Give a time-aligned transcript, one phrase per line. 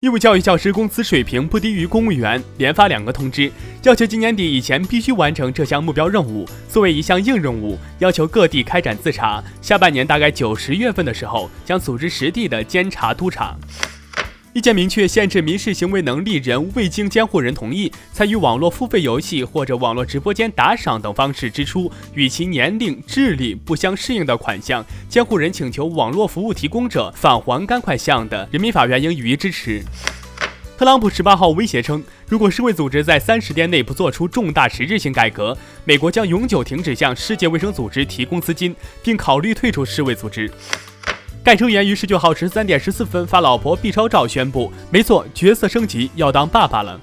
[0.00, 3.50] 义务教育教师工资水平不低于公务员，连发两个通知，
[3.82, 9.42] 要求今年底以前必须完成这项目标任务，作为一项硬任务，要求各地开展自查。
[9.60, 13.56] 下半年大概九十月份的时候，将组织实地的监察督查。
[14.58, 29.80] 意见明确限制民事行为能力人未经监护人同意参与网络付费游戏或者网络直播间打赏等方式支出与其年龄、智力不相适应的款项，监护人请求网络服务提供者返还该款项的，人民法院应予以支持。
[30.76, 40.50] 特朗普十八号威胁称，如果世卫组织在三十天内不做出重大实质性改革，美国将永久停止向世界卫生组织提供资金，并考虑退出世卫组织。
[41.48, 47.00] 盖抽言于十九号十三点十四分发老婆 B 超照，宣布没错，角色升级要当爸爸了。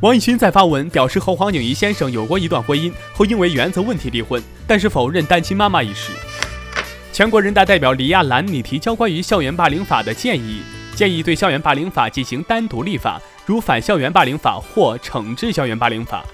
[0.00, 6.12] 王艺勋在发文表示，和黄景瑜先生有过一段婚姻，后因为原则问题离婚，但是否认单亲妈妈一事。
[7.12, 10.62] 全国人大代表李亚兰拟提交关于校园霸凌法的建议，
[10.94, 16.24] 建议对校园霸凌法进行单独立法，如反校园霸凌法或惩治校园霸凌法。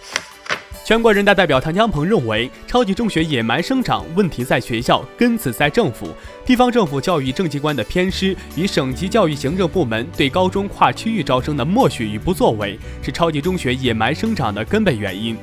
[0.89, 6.08] 全国人大代表唐江鹏认为，超级中学野蛮生长问题在学校，根子在政府。
[6.47, 15.36] 地方政府教育政绩观的偏失与省级教育行政部门对高中跨区域招生的默许与不作为，是超级中学野蛮生长的根本原因。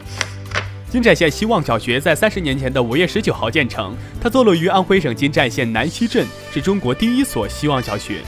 [0.90, 8.22] 金寨县希望小学在三十年前的五月十九号建成，它坐落于安徽省金寨县南溪镇，是中国第一所希望小学。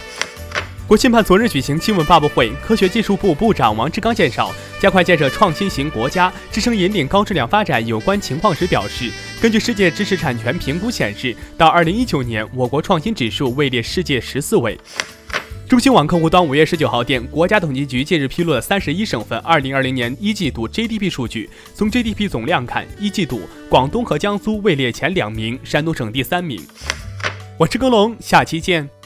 [0.88, 14.80] 国新办昨日举行新闻发布会，科学技术部部长王志刚介绍加快建设创新型国家，支撑引领高质量发展有关情况时表示，根据世界知识产权评估显示，到二零一九年，我国创新指数位列世界十四位。
[15.68, 26.66] 中新网客户端五月十九号电，国家统计局近日披露了三十一省份二零二零年一季度 GDP 数据，从 GDP 总量看，一季度广东和江苏位列前两名，山东省第三名。
[27.58, 28.97] 我是耕龙，下期见。